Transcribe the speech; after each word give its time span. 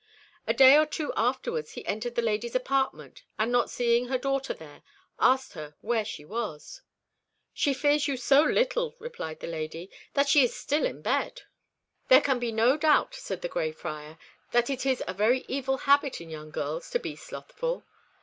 A 0.47 0.53
day 0.55 0.75
or 0.79 0.87
two 0.87 1.13
afterwards, 1.15 1.73
he 1.73 1.85
entered 1.85 2.15
the 2.15 2.23
lady's 2.23 2.55
apartment, 2.55 3.21
and, 3.37 3.51
not 3.51 3.69
seeing 3.69 4.07
her 4.07 4.17
daughter 4.17 4.51
there, 4.51 4.81
asked 5.19 5.53
her 5.53 5.75
where 5.81 6.03
she 6.03 6.25
was. 6.25 6.81
"She 7.53 7.71
fears 7.75 8.07
you 8.07 8.17
so 8.17 8.41
little," 8.41 8.95
replied 8.97 9.41
the 9.41 9.45
lady, 9.45 9.91
"that 10.15 10.27
she 10.27 10.43
is 10.43 10.55
still 10.55 10.85
in 10.87 11.03
bed." 11.03 11.43
"There 12.07 12.19
can 12.21 12.39
be 12.39 12.51
no 12.51 12.77
doubt," 12.77 13.13
said 13.13 13.43
the 13.43 13.47
Grey 13.47 13.71
Friar, 13.71 14.17
"that 14.53 14.71
it 14.71 14.87
is 14.87 15.03
a 15.05 15.13
very 15.13 15.45
evil 15.47 15.77
habit 15.77 16.19
in 16.19 16.31
young 16.31 16.49
girls 16.49 16.89
to 16.89 16.97
be 16.97 17.15
slothful. 17.15 17.85